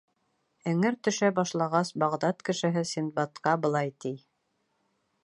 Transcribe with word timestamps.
Эңер 0.71 0.95
төшә 1.07 1.29
башлағас, 1.39 1.93
Бағдад 2.05 2.41
кешеһе 2.49 2.85
Синдбадҡа 2.93 3.55
былай 3.67 3.95
ти: 4.07 4.15